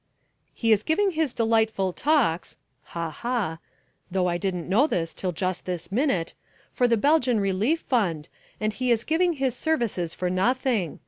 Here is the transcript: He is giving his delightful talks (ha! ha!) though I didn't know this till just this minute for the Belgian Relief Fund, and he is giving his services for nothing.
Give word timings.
He 0.55 0.71
is 0.71 0.81
giving 0.81 1.11
his 1.11 1.31
delightful 1.31 1.93
talks 1.93 2.57
(ha! 2.85 3.11
ha!) 3.11 3.59
though 4.09 4.25
I 4.27 4.39
didn't 4.39 4.67
know 4.67 4.87
this 4.87 5.13
till 5.13 5.31
just 5.31 5.65
this 5.67 5.91
minute 5.91 6.33
for 6.71 6.87
the 6.87 6.97
Belgian 6.97 7.39
Relief 7.39 7.81
Fund, 7.81 8.27
and 8.59 8.73
he 8.73 8.89
is 8.89 9.03
giving 9.03 9.33
his 9.33 9.55
services 9.55 10.15
for 10.15 10.27
nothing. 10.31 10.99